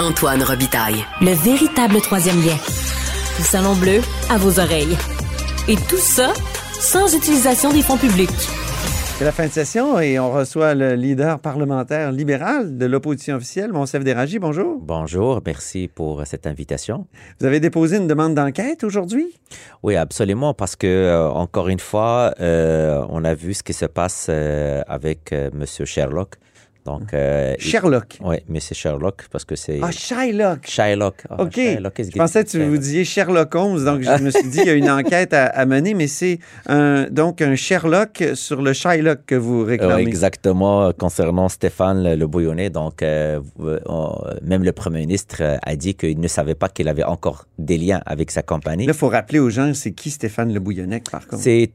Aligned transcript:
Antoine 0.00 0.42
Robitaille. 0.42 1.04
Le 1.20 1.30
véritable 1.30 2.00
troisième 2.00 2.36
lien. 2.36 2.56
Le 3.38 3.44
Salon 3.44 3.76
Bleu 3.76 4.00
à 4.28 4.38
vos 4.38 4.58
oreilles. 4.58 4.96
Et 5.68 5.76
tout 5.76 5.96
ça 5.96 6.32
sans 6.80 7.14
utilisation 7.14 7.72
des 7.72 7.80
fonds 7.80 7.96
publics. 7.96 8.30
C'est 9.16 9.24
la 9.24 9.30
fin 9.30 9.46
de 9.46 9.52
session 9.52 10.00
et 10.00 10.18
on 10.18 10.32
reçoit 10.32 10.74
le 10.74 10.94
leader 10.94 11.38
parlementaire 11.38 12.10
libéral 12.10 12.76
de 12.76 12.86
l'opposition 12.86 13.36
officielle, 13.36 13.72
Monsef 13.72 14.02
Déragi. 14.02 14.40
Bonjour. 14.40 14.80
Bonjour, 14.82 15.40
merci 15.46 15.86
pour 15.86 16.26
cette 16.26 16.48
invitation. 16.48 17.06
Vous 17.38 17.46
avez 17.46 17.60
déposé 17.60 17.98
une 17.98 18.08
demande 18.08 18.34
d'enquête 18.34 18.82
aujourd'hui? 18.82 19.38
Oui, 19.84 19.94
absolument, 19.94 20.52
parce 20.54 20.74
que, 20.74 20.88
euh, 20.88 21.28
encore 21.28 21.68
une 21.68 21.78
fois, 21.78 22.34
euh, 22.40 23.06
on 23.08 23.24
a 23.24 23.34
vu 23.34 23.54
ce 23.54 23.62
qui 23.62 23.72
se 23.72 23.86
passe 23.86 24.26
euh, 24.28 24.82
avec 24.88 25.30
M. 25.30 25.64
Sherlock. 25.64 26.34
Donc, 26.84 27.14
euh, 27.14 27.54
Sherlock. 27.58 28.18
Oui, 28.22 28.36
mais 28.48 28.60
c'est 28.60 28.74
Sherlock 28.74 29.24
parce 29.30 29.44
que 29.44 29.56
c'est. 29.56 29.80
Ah, 29.82 29.90
Shylock. 29.90 30.66
Shylock. 30.66 31.22
Ah, 31.30 31.42
OK. 31.42 31.56
je 31.56 32.16
pensais 32.16 32.44
que 32.44 32.50
tu 32.50 32.62
vous 32.62 32.76
disiez 32.76 33.04
Sherlock 33.04 33.54
Holmes, 33.54 33.84
donc 33.84 34.02
je 34.02 34.22
me 34.22 34.30
suis 34.30 34.48
dit 34.48 34.58
il 34.60 34.66
y 34.66 34.70
a 34.70 34.74
une 34.74 34.90
enquête 34.90 35.32
à, 35.32 35.64
mener, 35.64 35.94
mais 35.94 36.08
c'est 36.08 36.38
un, 36.66 37.06
donc 37.10 37.40
un 37.40 37.54
Sherlock 37.54 38.22
sur 38.34 38.60
le 38.60 38.74
Shylock 38.74 39.20
que 39.26 39.34
vous 39.34 39.64
réclamez. 39.64 40.02
exactement, 40.02 40.92
concernant 40.92 41.48
Stéphane 41.48 42.14
Le 42.14 42.26
Bouillonnet. 42.26 42.68
Donc, 42.68 43.02
euh, 43.02 43.40
même 44.42 44.62
le 44.62 44.72
premier 44.72 45.00
ministre 45.00 45.58
a 45.62 45.76
dit 45.76 45.94
qu'il 45.94 46.20
ne 46.20 46.28
savait 46.28 46.54
pas 46.54 46.68
qu'il 46.68 46.88
avait 46.88 47.04
encore 47.04 47.46
des 47.58 47.78
liens 47.78 48.02
avec 48.04 48.30
sa 48.30 48.42
compagnie. 48.42 48.86
Là, 48.86 48.92
il 48.92 48.98
faut 48.98 49.08
rappeler 49.08 49.38
aux 49.38 49.50
gens, 49.50 49.72
c'est 49.72 49.92
qui 49.92 50.10
Stéphane 50.10 50.52
Le 50.52 50.60
Bouillonnet, 50.60 51.02
par 51.10 51.26
contre? 51.26 51.42
C'est 51.42 51.70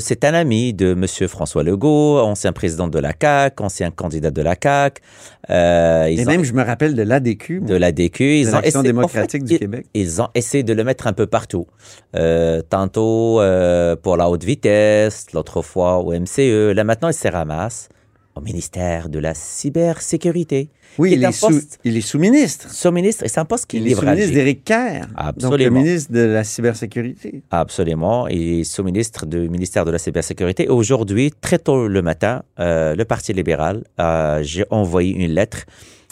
c'est 0.00 0.24
un 0.24 0.34
ami 0.34 0.74
de 0.74 0.92
M. 0.92 1.28
François 1.28 1.62
Legault, 1.62 2.18
ancien 2.18 2.52
président 2.52 2.88
de 2.88 2.98
la 2.98 3.12
CAQ, 3.18 3.62
ancien 3.62 3.90
candidat 3.90 4.30
de 4.36 4.42
la 4.42 4.54
CAQ. 4.60 5.02
Euh, 5.50 6.04
Et 6.06 6.24
même, 6.24 6.44
je 6.44 6.52
me 6.52 6.62
rappelle 6.62 6.94
de 6.94 7.02
l'ADQ. 7.02 7.60
De 7.60 7.74
l'ADQ. 7.74 8.38
Ils 8.38 8.54
ont 8.54 8.60
essayé, 8.60 8.82
démocratique 8.82 9.44
du 9.44 9.58
Québec. 9.58 9.86
Ils 9.94 10.20
ont 10.22 10.28
essayé 10.34 10.62
de 10.62 10.72
le 10.72 10.84
mettre 10.84 11.06
un 11.06 11.12
peu 11.12 11.26
partout. 11.26 11.66
Euh, 12.14 12.62
tantôt 12.62 13.40
euh, 13.40 13.96
pour 13.96 14.16
la 14.16 14.28
haute 14.28 14.44
vitesse, 14.44 15.26
l'autre 15.32 15.62
fois 15.62 15.98
au 15.98 16.12
MCE. 16.12 16.72
Là, 16.74 16.84
maintenant, 16.84 17.08
il 17.08 17.14
se 17.14 17.28
ramasse 17.28 17.88
au 18.36 18.40
ministère 18.40 19.08
de 19.08 19.18
la 19.18 19.34
cybersécurité. 19.34 20.68
Oui, 20.98 21.12
il 21.12 21.24
est, 21.24 21.32
sous, 21.32 21.60
il 21.84 21.96
est, 21.96 22.00
sous-ministre. 22.00 22.70
Sous-ministre, 22.70 23.24
et 23.24 23.28
c'est 23.28 23.40
un 23.40 23.44
poste 23.44 23.66
qui 23.66 23.78
il 23.78 23.88
est 23.88 23.94
sous-ministre 23.94 24.32
d'Éric 24.32 24.64
Kerr. 24.64 25.06
Absolument. 25.16 25.50
Donc, 25.50 25.58
le 25.58 25.70
ministre 25.70 26.12
de 26.12 26.20
la 26.20 26.44
cybersécurité. 26.44 27.42
Absolument. 27.50 28.28
Il 28.28 28.60
est 28.60 28.64
sous-ministre 28.64 29.26
du 29.26 29.48
ministère 29.48 29.84
de 29.84 29.90
la 29.90 29.98
cybersécurité. 29.98 30.68
Aujourd'hui, 30.68 31.32
très 31.40 31.58
tôt 31.58 31.88
le 31.88 32.02
matin, 32.02 32.42
euh, 32.60 32.94
le 32.94 33.04
Parti 33.04 33.32
libéral, 33.32 33.84
euh, 34.00 34.42
j'ai 34.42 34.64
envoyé 34.70 35.14
une 35.14 35.32
lettre 35.32 35.64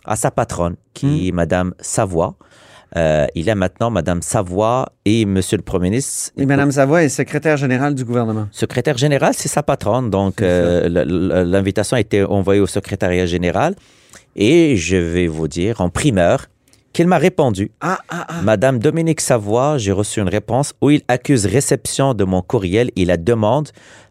à 0.04 0.16
sa 0.16 0.30
patronne, 0.30 0.76
qui 0.92 1.28
est 1.28 1.32
hmm. 1.32 1.36
Madame 1.36 1.74
Savoie. 1.80 2.36
Euh, 2.96 3.26
il 3.34 3.50
a 3.50 3.54
maintenant 3.54 3.90
Madame 3.90 4.22
Savoie 4.22 4.92
et 5.04 5.24
Monsieur 5.26 5.56
le 5.56 5.62
Premier 5.62 5.90
ministre. 5.90 6.30
Et 6.36 6.46
Madame 6.46 6.70
Savoie 6.70 7.02
est 7.02 7.08
secrétaire 7.08 7.56
générale 7.56 7.94
du 7.94 8.04
gouvernement. 8.04 8.48
Secrétaire 8.52 8.96
général, 8.96 9.34
c'est 9.34 9.48
sa 9.48 9.62
patronne. 9.62 10.10
Donc, 10.10 10.36
l'invitation 10.40 11.96
a 11.96 12.00
été 12.00 12.22
envoyée 12.22 12.60
au 12.60 12.66
secrétariat 12.66 13.26
général. 13.26 13.74
Et 14.36 14.76
je 14.76 14.96
vais 14.96 15.26
vous 15.26 15.48
dire 15.48 15.80
en 15.80 15.90
primeur 15.90 16.46
qu'il 16.94 17.08
m'a 17.08 17.18
répondu. 17.18 17.72
Ah, 17.80 17.98
ah, 18.08 18.26
ah. 18.28 18.42
Madame 18.42 18.78
Dominique 18.78 19.20
Savoie, 19.20 19.78
j'ai 19.78 19.92
reçu 19.92 20.20
une 20.20 20.28
réponse 20.28 20.72
où 20.80 20.90
il 20.90 21.02
accuse 21.08 21.44
réception 21.44 22.14
de 22.14 22.24
mon 22.24 22.40
courriel 22.40 22.90
et 22.96 23.04
la 23.04 23.16
demande 23.16 23.68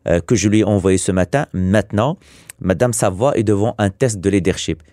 euh, 0.08 0.20
que 0.20 0.36
je 0.36 0.50
lui 0.50 0.60
ai 0.60 0.64
envoyée 0.64 0.98
ce 0.98 1.12
matin. 1.12 1.48
Maintenant, 1.54 2.18
Madame 2.60 2.94
Savoie 2.94 3.38
est 3.38 3.44
devant 3.44 3.74
un 3.78 3.90
test 3.90 4.20
de 4.20 4.30
leadership. 4.30 4.84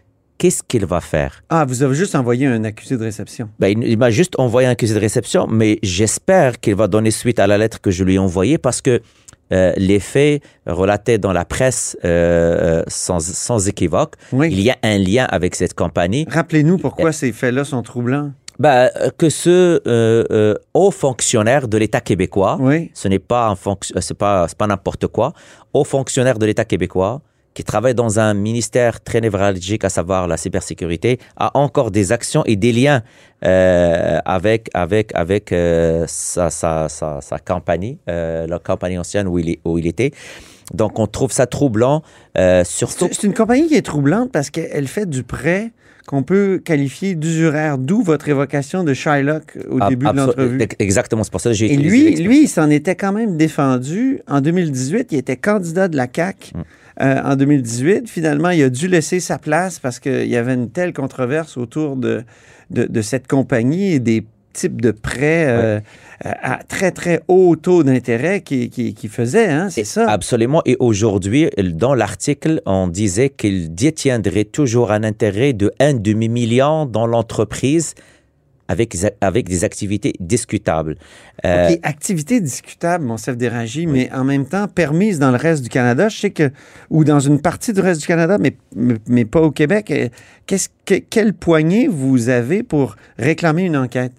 Qu'est-ce 0.41 0.62
qu'il 0.62 0.86
va 0.86 1.02
faire? 1.02 1.42
Ah, 1.50 1.66
vous 1.66 1.83
avez 1.83 1.94
juste 1.94 2.14
envoyé 2.14 2.46
un 2.46 2.64
accusé 2.64 2.96
de 2.96 3.05
réception. 3.05 3.50
Ben, 3.58 3.69
il, 3.69 3.86
il 3.86 3.98
m'a 3.98 4.08
juste 4.08 4.38
envoyé 4.38 4.66
un 4.66 4.70
accusé 4.70 4.94
de 4.94 4.98
réception, 4.98 5.46
mais 5.46 5.78
j'espère 5.83 6.60
qu'il 6.60 6.77
va 6.77 6.88
donner 6.88 7.10
suite 7.10 7.38
à 7.38 7.46
la 7.46 7.58
lettre 7.58 7.78
que 7.78 7.91
je 7.91 8.05
lui 8.05 8.14
ai 8.14 8.19
envoyée 8.19 8.56
parce 8.56 8.80
que 8.80 9.02
euh, 9.52 9.74
les 9.77 10.01
faits 10.01 10.42
relatés 10.67 11.18
dans 11.18 11.34
la 11.34 11.45
presse 11.45 11.95
euh, 12.06 12.78
euh, 12.80 12.84
sans, 12.89 13.68
équivoque. 13.68 14.14
Il 14.33 14.61
y 14.62 14.70
a 14.70 14.78
un 14.83 14.96
lien 14.96 15.27
avec 15.28 15.55
cette 15.56 15.74
compagnie. 15.74 16.24
Rappelez-nous 16.27 16.78
pourquoi 16.78 17.12
ces 17.12 17.33
faits-là 17.33 17.64
sont 17.64 17.83
troublants. 17.83 18.33
Ben, 18.58 18.89
que 19.18 19.28
ce 19.28 20.58
haut 20.72 20.90
fonctionnaire 20.90 21.68
de 21.68 21.77
l'État 21.77 22.01
québécois, 22.01 22.58
ce 22.95 23.08
n'est 23.08 23.18
pas, 23.18 23.55
pas, 24.18 24.46
pas 24.57 24.67
n'importe 24.67 25.07
quoi, 25.08 25.34
haut 25.74 25.84
fonctionnaire 25.84 26.39
de 26.39 26.46
l'État 26.46 26.64
québécois, 26.64 27.20
qui 27.55 27.64
travaille 27.64 27.94
dans 27.94 28.18
un 28.20 28.34
ministère 28.34 29.00
très 29.00 29.20
névralgique, 29.20 29.84
à 29.84 29.88
savoir 29.88 30.28
la 30.28 30.36
cybersécurité, 30.36 31.18
a 31.36 31.56
encore 31.58 31.90
des 31.90 32.12
actions 32.12 32.44
et 32.46 32.56
des 32.56 32.72
liens 32.72 33.02
euh, 33.44 34.18
avec 34.24 34.68
avec 34.74 35.12
avec 35.14 35.52
euh, 35.52 36.05
sa, 36.06 36.50
sa, 36.50 36.89
sa, 36.89 37.20
sa, 37.20 37.39
compagnie, 37.39 37.98
euh, 38.08 38.46
la 38.46 38.58
compagnie 38.58 38.98
ancienne 38.98 39.27
où 39.27 39.39
il, 39.39 39.58
où 39.64 39.78
il 39.78 39.86
était. 39.86 40.12
Donc, 40.72 40.98
on 40.98 41.06
trouve 41.06 41.33
ça 41.33 41.46
troublant, 41.46 42.02
euh, 42.39 42.64
surtout... 42.64 43.08
C'est 43.10 43.27
une 43.27 43.34
compagnie 43.34 43.66
qui 43.66 43.74
est 43.74 43.83
troublante 43.83 44.30
parce 44.30 44.50
qu'elle 44.50 44.86
fait 44.86 45.08
du 45.08 45.24
prêt 45.24 45.72
qu'on 46.06 46.22
peut 46.22 46.60
qualifier 46.64 47.14
d'usuraire, 47.14 47.78
d'où 47.78 48.02
votre 48.02 48.28
évocation 48.28 48.83
de 48.83 48.94
Shylock 48.94 49.58
au 49.68 49.80
début 49.89 50.06
de 50.06 50.12
l'entrevue. 50.12 50.66
Exactement, 50.78 51.22
c'est 51.22 51.30
pour 51.30 51.40
ça 51.40 51.50
que 51.50 51.56
j'ai 51.56 51.72
Et 51.72 51.77
lui, 51.77 52.16
lui, 52.16 52.42
il 52.44 52.48
s'en 52.48 52.68
était 52.70 52.96
quand 52.96 53.12
même 53.12 53.36
défendu. 53.36 54.20
En 54.27 54.40
2018, 54.40 55.08
il 55.12 55.18
était 55.18 55.36
candidat 55.36 55.89
de 55.89 55.96
la 55.96 56.08
CAQ. 56.12 56.52
Mm. 56.55 56.62
Euh, 57.00 57.18
en 57.24 57.34
2018. 57.34 58.11
Finalement, 58.11 58.50
il 58.50 58.62
a 58.62 58.68
dû 58.68 58.86
laisser 58.86 59.20
sa 59.20 59.38
place 59.38 59.78
parce 59.78 60.00
qu'il 60.00 60.27
y 60.27 60.36
avait 60.36 60.52
une 60.52 60.68
telle 60.68 60.92
controverse 60.92 61.56
autour 61.56 61.96
de, 61.96 62.24
de, 62.68 63.00
cette 63.00 63.27
compagnie 63.27 63.92
et 63.94 63.98
des 64.00 64.27
types 64.52 64.83
de 64.83 64.90
prêts 64.90 65.46
euh, 65.48 65.80
à 66.22 66.58
très, 66.62 66.90
très 66.90 67.22
haut 67.27 67.56
taux 67.56 67.84
d'intérêt 67.84 68.42
qu'il 68.42 68.68
qui, 68.68 68.92
qui 68.92 69.08
faisait, 69.08 69.48
hein, 69.48 69.70
c'est 69.70 69.84
ça? 69.84 70.10
Absolument. 70.10 70.60
Et 70.66 70.77
aujourd'hui, 70.78 71.48
dans 71.58 71.94
l'article, 71.94 72.60
on 72.66 72.86
disait 72.86 73.30
qu'il 73.30 73.74
détiendrait 73.74 74.44
toujours 74.44 74.92
un 74.92 75.02
intérêt 75.02 75.55
de 75.55 75.72
un 75.80 75.94
demi-million 75.94 76.84
dans 76.84 77.06
l'entreprise 77.06 77.94
avec, 78.70 78.97
avec 79.20 79.48
des 79.48 79.64
activités 79.64 80.14
discutables. 80.20 80.95
Euh, 81.45 81.75
activités 81.83 82.41
discutables, 82.41 83.05
mon 83.05 83.17
chef 83.17 83.36
d'éragie, 83.36 83.89
mais 83.89 84.08
en 84.13 84.23
même 84.23 84.47
temps 84.47 84.69
permises 84.69 85.19
dans 85.19 85.33
le 85.33 85.36
reste 85.36 85.64
du 85.64 85.69
Canada. 85.69 86.08
Je 86.08 86.20
sais 86.20 86.31
que, 86.31 86.53
ou 86.89 87.03
dans 87.03 87.19
une 87.19 87.41
partie 87.41 87.73
du 87.73 87.81
reste 87.81 88.03
du 88.03 88.07
Canada, 88.07 88.39
mais, 88.39 88.57
mais, 89.08 89.25
pas 89.25 89.41
au 89.41 89.51
Québec. 89.51 89.91
Euh, 89.91 90.08
qu'est-ce 90.47 90.69
que, 90.85 90.95
quelle 90.95 91.35
poignée 91.35 91.89
vous 91.89 92.29
avez 92.29 92.63
pour 92.63 92.95
réclamer 93.19 93.64
une 93.64 93.77
enquête? 93.77 94.13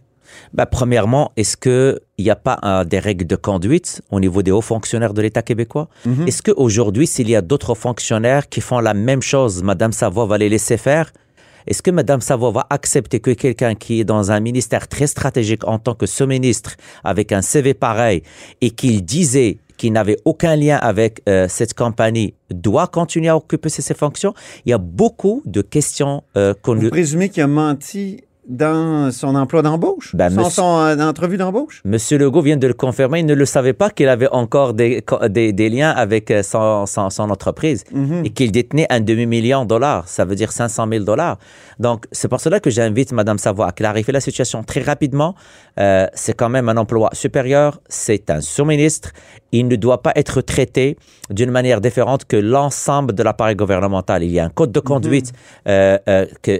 Ben, 0.54 0.66
premièrement, 0.66 1.32
est-ce 1.38 1.56
qu'il 1.56 2.02
n'y 2.20 2.30
a 2.30 2.36
pas 2.36 2.60
euh, 2.66 2.84
des 2.84 3.00
règles 3.00 3.28
de 3.28 3.38
conduite 3.38 4.02
au 4.12 4.20
niveau 4.20 4.44
des 4.44 4.52
hauts 4.52 4.60
fonctionnaires 4.60 5.14
de 5.14 5.22
l'État 5.22 5.44
québécois? 5.44 5.88
Mm-hmm. 6.06 6.28
Est-ce 6.28 6.42
qu'aujourd'hui, 6.42 7.08
s'il 7.08 7.30
y 7.30 7.38
a 7.38 7.42
d'autres 7.42 7.74
fonctionnaires 7.74 8.50
qui 8.50 8.60
font 8.60 8.80
la 8.80 8.94
même 8.94 9.22
chose, 9.22 9.64
Madame 9.64 9.94
Savoie 9.94 10.26
va 10.26 10.38
les 10.38 10.50
laisser 10.50 10.76
faire? 10.76 11.14
Est-ce 11.68 11.82
que 11.82 11.92
Mme 11.92 12.22
Savoie 12.22 12.52
va 12.52 12.68
accepter 12.70 13.20
que 13.20 13.32
quelqu'un 13.32 13.76
qui 13.76 14.00
est 14.00 14.04
dans 14.04 14.32
un 14.32 14.40
ministère 14.40 14.88
très 14.88 15.08
stratégique 15.08 15.68
en 15.68 15.80
tant 15.80 15.96
que 15.96 16.06
sous-ministre, 16.06 16.76
avec 17.04 17.32
un 17.32 17.42
CV 17.42 17.74
pareil, 17.74 18.24
et 18.62 18.72
qu'il 18.72 19.04
disait 19.04 19.58
qu'il 19.78 19.94
n'avait 19.94 20.18
aucun 20.26 20.56
lien 20.56 20.78
avec 20.78 21.22
euh, 21.28 21.48
cette 21.50 21.74
compagnie, 21.74 22.36
doit 22.52 22.88
continuer 22.88 23.30
à 23.30 23.38
occuper 23.38 23.70
ces, 23.70 23.94
fonctions? 23.94 24.34
Il 24.66 24.70
y 24.70 24.74
a 24.74 24.78
beaucoup 24.78 25.42
de 25.46 25.62
questions 25.62 26.24
euh, 26.38 26.54
qu'on... 26.62 26.76
Vous 26.76 26.90
présumez 26.90 27.30
qu'il 27.30 27.44
a 27.44 27.48
menti 27.48 28.22
dans 28.48 29.12
son 29.12 29.36
emploi 29.36 29.62
d'embauche, 29.62 30.16
ben, 30.16 30.30
son, 30.50 30.80
euh, 30.80 30.98
entrevue 30.98 31.38
d'embauche? 31.38 31.82
Monsieur 31.86 32.18
Legault 32.18 32.42
vient 32.42 32.58
de 32.58 32.68
le 32.68 32.74
confirmer. 32.74 33.20
Il 33.20 33.26
ne 33.26 33.36
le 33.36 33.46
savait 33.46 33.74
pas 33.74 33.90
qu'il 33.90 34.10
avait 34.10 34.28
encore 34.30 34.74
des, 34.74 35.04
des, 35.30 35.70
liens 35.70 35.92
avec 35.92 36.32
euh, 36.32 36.42
son, 36.42 36.86
son, 36.86 37.30
entreprise 37.30 37.84
mhm. 37.92 38.26
et 38.26 38.30
qu'il 38.32 38.52
détenait 38.52 38.88
un 38.90 39.00
demi-million 39.00 39.64
de 39.64 39.70
dollars. 39.70 40.08
Ça 40.08 40.26
veut 40.26 40.36
dire 40.36 40.52
500 40.52 40.88
000 40.90 41.04
dollars. 41.04 41.38
Donc, 41.80 42.06
c'est 42.12 42.28
pour 42.28 42.42
cela 42.42 42.60
que 42.60 42.70
j'invite 42.70 43.12
Mme 43.12 43.38
Savoie 43.38 43.68
à 43.68 43.72
clarifier 43.72 44.14
la 44.14 44.22
situation 44.22 44.64
très 44.64 44.82
rapidement. 44.82 45.36
Euh, 45.80 46.08
c'est 46.14 46.36
quand 46.36 46.50
même 46.50 46.68
un 46.68 46.78
emploi 46.78 47.10
supérieur. 47.14 47.80
C'est 47.90 48.30
un 48.30 48.42
sous-ministre. 48.42 49.12
Il 49.52 49.68
ne 49.68 49.76
doit 49.76 50.02
pas 50.02 50.14
être 50.16 50.42
traité 50.42 50.98
d'une 51.30 51.52
manière 51.52 51.82
différente 51.82 52.26
que 52.26 52.38
l'ensemble 52.38 53.14
de 53.14 53.24
l'appareil 53.24 53.56
gouvernemental. 53.56 54.24
Il 54.24 54.32
y 54.32 54.40
a 54.40 54.46
un 54.46 54.50
code 54.50 54.72
de 54.72 54.80
conduite 54.80 55.34
mhm. 55.66 56.00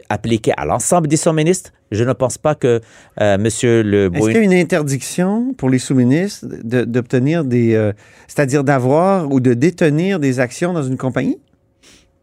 appliqué 0.10 0.52
à 0.58 0.66
l'ensemble 0.66 1.08
des 1.08 1.18
sous-ministres 1.18 1.72
je 1.92 2.06
ne 2.06 2.14
pense 2.14 2.38
pas 2.38 2.56
que 2.56 2.82
euh, 3.20 3.38
Monsieur 3.38 3.84
le 3.84 4.10
Est-ce 4.14 4.26
qu'il 4.26 4.36
y 4.36 4.38
a 4.38 4.42
une 4.42 4.54
interdiction 4.54 5.54
pour 5.54 5.70
les 5.70 5.80
sous-ministres 5.80 6.46
d'obtenir 6.64 7.44
des, 7.44 7.76
euh, 7.76 7.92
c'est-à-dire 8.28 8.64
d'avoir 8.64 9.30
ou 9.30 9.40
de 9.40 9.54
détenir 9.54 10.20
des 10.20 10.40
actions 10.40 10.74
dans 10.74 10.84
une 10.84 10.98
compagnie? 10.98 11.38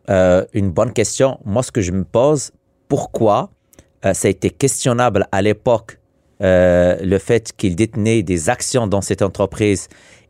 Euh, 0.09 0.45
Une 0.55 0.71
bonne 0.71 0.93
question. 0.93 1.39
Moi, 1.45 1.63
ce 1.63 1.71
que 1.71 1.83
je 1.83 1.93
me 1.93 2.05
pose, 2.05 2.51
pourquoi 2.89 3.51
ça 4.03 4.29
a 4.29 4.31
été 4.31 4.49
questionnable 4.49 5.27
à 5.33 5.43
l'époque 5.43 5.99
le 6.41 7.19
fait 7.19 7.53
qu'il 7.57 7.75
détenait 7.75 8.23
des 8.23 8.49
actions 8.49 8.87
dans 8.87 9.01
cette 9.01 9.23
entreprise 9.23 9.89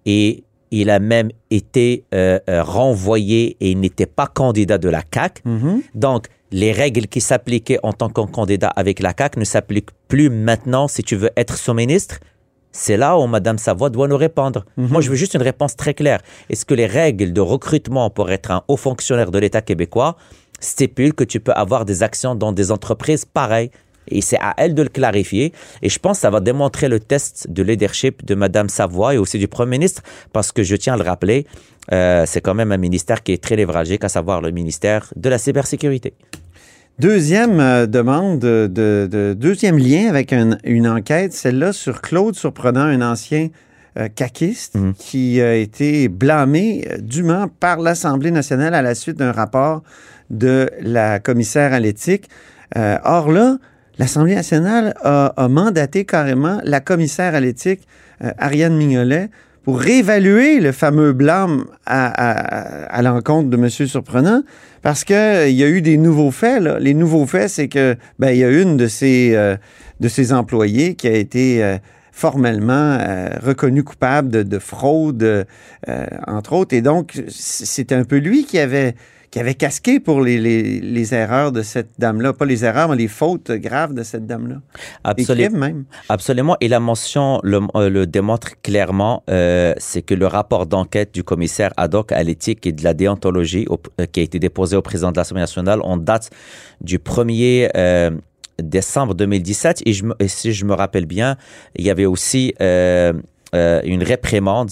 et 0.08 0.43
il 0.70 0.90
a 0.90 0.99
même 0.99 1.31
été 1.50 2.05
renvoyé 2.49 3.56
et 3.60 3.70
il 3.70 3.81
n'était 3.81 4.06
pas 4.06 4.26
candidat 4.26 4.78
de 4.78 4.88
la 4.88 5.02
CAC. 5.02 5.43
Mm-hmm. 5.44 5.81
Donc 5.94 6.26
les 6.50 6.72
règles 6.72 7.06
qui 7.06 7.20
s'appliquaient 7.20 7.78
en 7.82 7.93
tant 7.93 8.08
que 8.08 8.20
candidat 8.22 8.69
avec 8.69 9.00
la 9.00 9.12
CAQ 9.16 9.38
ne 9.38 9.44
s'appliquent 9.44 9.90
plus 10.08 10.31
maintenant 10.31 10.88
si 10.88 11.02
tu 11.02 11.14
veux 11.14 11.31
être 11.37 11.56
sous-ministre. 11.58 12.20
C'est 12.72 12.96
là 12.96 13.19
où 13.19 13.26
Mme 13.26 13.58
Savoie 13.58 13.90
doit 13.90 14.08
nous 14.08 14.16
répondre. 14.16 14.64
Mhm. 14.76 14.88
Moi, 14.88 15.00
je 15.00 15.10
veux 15.10 15.16
juste 15.16 15.34
une 15.34 15.43
réponse 15.43 15.76
très 15.76 15.94
claire. 15.94 16.20
Est-ce 16.49 16.64
que 16.64 16.75
les 16.75 16.87
règles 16.87 17.32
de 17.32 17.40
recrutement 17.40 18.08
pour 18.10 18.31
être 18.31 18.50
un 18.50 18.62
haut 18.69 18.76
fonctionnaire 18.76 19.31
de 19.31 19.38
l'État 19.38 19.62
québécois 19.62 20.16
stipulent 20.60 21.14
que 21.14 21.25
tu 21.25 21.40
peux 21.40 21.52
avoir 21.52 21.84
des 21.84 22.02
actions 22.02 22.34
dans 22.34 22.52
des 22.52 22.70
entreprises 22.70 23.25
pareilles? 23.25 23.70
Et 24.10 24.20
c'est 24.20 24.38
à 24.40 24.55
elle 24.58 24.75
de 24.75 24.82
le 24.82 24.88
clarifier. 24.88 25.52
Et 25.82 25.88
je 25.88 25.99
pense 25.99 26.19
que 26.19 26.22
ça 26.22 26.31
va 26.31 26.40
démontrer 26.40 26.88
le 26.88 27.00
test 27.00 27.46
de 27.50 27.62
leadership 27.62 28.25
de 28.25 28.34
Mme 28.34 28.69
Savoie 28.69 29.14
et 29.14 29.19
aussi 29.19 29.38
du 29.38 29.49
Premier 29.49 29.72
ministre, 29.78 30.02
parce 30.32 30.52
que 30.52 30.62
je 30.62 30.76
tiens 30.76 30.94
à 30.94 30.96
le 30.96 31.05
rappeler, 31.05 31.46
euh, 31.93 32.25
c'est 32.26 32.40
quand 32.40 32.55
même 32.55 32.72
un 32.72 32.76
ministère 32.76 33.22
qui 33.22 33.32
est 33.32 33.43
très 33.43 33.56
lévragé, 33.56 33.99
à 34.02 34.08
savoir 34.08 34.40
le 34.40 34.50
ministère 34.50 35.12
de 35.16 35.28
la 35.28 35.38
cybersécurité. 35.38 36.14
Deuxième 36.99 37.60
euh, 37.60 37.87
demande, 37.87 38.40
de, 38.40 38.69
de- 38.69 39.34
deuxième 39.38 39.78
lien 39.78 40.08
avec 40.08 40.32
un- 40.32 40.58
une 40.64 40.88
enquête, 40.88 41.32
celle-là 41.32 41.72
sur 41.72 42.00
Claude 42.02 42.34
Surprenant, 42.34 42.81
un 42.82 43.02
ancien 43.02 43.49
euh, 43.96 44.08
caquiste 44.08 44.75
Mhm. 44.76 44.94
qui 44.94 45.40
a 45.40 45.55
été 45.55 46.08
blâmé 46.08 46.84
euh, 46.90 46.99
dûment 46.99 47.46
par 47.60 47.78
l'Assemblée 47.81 48.31
nationale 48.31 48.75
à 48.75 48.82
la 48.82 48.94
suite 48.94 49.16
d'un 49.16 49.32
rapport 49.32 49.82
de 50.31 50.69
la 50.81 51.20
commissaire 51.20 51.72
à 51.72 51.81
l'éthique. 51.81 52.28
Euh, 52.76 52.99
or 53.05 53.31
là, 53.31 53.56
l'Assemblée 53.98 54.34
nationale 54.34 54.94
a, 55.02 55.48
mandaté 55.48 56.04
carrément 56.04 56.60
la 56.64 56.80
commissaire 56.80 57.34
à 57.34 57.40
l'éthique, 57.40 57.86
euh, 58.22 58.30
Ariane 58.38 58.76
Mignolet, 58.76 59.30
pour 59.62 59.80
réévaluer 59.80 60.60
le 60.60 60.72
fameux 60.72 61.12
blâme 61.12 61.66
à, 61.84 63.00
l'encontre 63.02 63.50
de 63.50 63.56
M. 63.56 63.68
Surprenant, 63.68 64.42
parce 64.80 65.04
qu'il 65.04 65.50
y 65.50 65.62
a 65.62 65.68
eu 65.68 65.82
des 65.82 65.98
nouveaux 65.98 66.30
faits. 66.30 66.62
là. 66.62 66.78
Les 66.78 66.94
nouveaux 66.94 67.26
faits, 67.26 67.50
c'est 67.50 67.68
que 67.68 67.96
ben, 68.18 68.30
il 68.30 68.38
y 68.38 68.44
a 68.44 68.50
une 68.50 68.78
de 68.78 68.86
ses, 68.86 69.32
euh, 69.34 69.56
de 70.00 70.08
ses 70.08 70.32
employés 70.32 70.94
qui 70.94 71.06
a 71.06 71.12
été 71.12 71.62
euh, 71.62 71.76
formellement 72.18 72.98
euh, 73.00 73.28
reconnue 73.40 73.84
coupable 73.84 74.28
de, 74.28 74.42
de 74.42 74.58
fraude, 74.58 75.22
euh, 75.22 75.44
entre 76.26 76.54
autres. 76.54 76.74
Et 76.74 76.80
donc, 76.80 77.22
c'est 77.28 77.92
un 77.92 78.02
peu 78.02 78.16
lui 78.16 78.44
qui 78.44 78.58
avait, 78.58 78.96
qui 79.30 79.38
avait 79.40 79.54
casqué 79.54 80.00
pour 80.00 80.20
les, 80.22 80.38
les- 80.38 80.80
les 80.80 81.14
erreurs 81.14 81.52
de 81.52 81.62
cette 81.62 81.90
dame-là. 81.98 82.32
Pas 82.32 82.46
les 82.46 82.64
erreurs, 82.64 82.88
mais 82.88 82.96
les 82.96 83.08
fautes 83.08 83.50
graves 83.52 83.92
de 83.94 84.02
cette 84.02 84.26
dame-là. 84.26 84.56
Absolument. 85.04 85.58
même. 85.58 85.84
Absolument. 86.08 86.56
Et 86.60 86.69
la 86.69 86.80
mention 86.80 87.38
le, 87.42 87.60
euh, 87.75 87.90
le 87.90 88.06
démontre 88.06 88.60
clairement, 88.62 89.22
euh, 89.28 89.75
c'est 89.78 90.02
que 90.02 90.14
le 90.14 90.26
rapport 90.26 90.66
d'enquête 90.66 91.12
du 91.12 91.25
commissaire 91.25 91.72
ad 91.76 91.94
hoc 91.94 92.12
à 92.12 92.22
l'éthique 92.22 92.66
et 92.66 92.72
de 92.72 92.82
la 92.84 92.94
déontologie 92.94 93.66
au- 93.69 93.80
euh, 94.00 94.06
qui 94.06 94.20
a 94.20 94.22
été 94.22 94.38
déposé 94.38 94.76
au 94.76 94.82
président 94.82 95.12
de 95.12 95.16
l'Assemblée 95.19 95.42
nationale 95.42 95.81
en 95.82 95.96
date 95.98 96.31
du 96.81 96.98
1er 96.98 97.70
euh, 97.76 98.10
décembre 98.62 99.14
2017. 99.14 99.82
Et, 99.86 99.92
je 99.92 100.04
et 100.20 100.28
si 100.28 100.52
je 100.52 100.64
me 100.64 100.72
rappelle 100.74 101.06
bien, 101.06 101.36
il 101.76 101.84
y 101.84 101.90
avait 101.90 102.06
aussi 102.06 102.54
euh, 102.60 103.12
euh, 103.54 103.81
une 103.84 104.02
réprimande 104.02 104.70